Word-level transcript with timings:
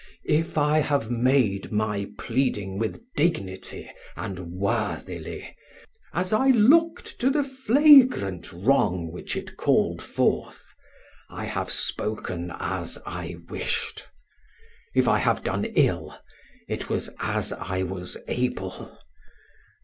If 0.25 0.57
I 0.57 0.79
have 0.79 1.11
made 1.11 1.71
my 1.71 2.07
pleading 2.17 2.79
with 2.79 3.03
dignity 3.15 3.87
and 4.15 4.51
worthily, 4.53 5.55
as 6.11 6.33
I 6.33 6.47
looked 6.47 7.19
to 7.21 7.29
the 7.29 7.43
flagrant 7.43 8.51
wrong 8.51 9.11
which 9.11 9.37
called 9.57 9.99
it 9.99 10.05
forth, 10.05 10.73
I 11.29 11.45
have 11.45 11.69
spoken 11.69 12.51
as 12.57 12.97
I 13.05 13.35
wished. 13.47 14.07
If 14.95 15.07
I 15.07 15.19
have 15.19 15.43
done 15.43 15.65
ill, 15.65 16.17
it 16.67 16.89
was 16.89 17.11
as 17.19 17.53
I 17.53 17.83
was 17.83 18.17
able. 18.27 18.97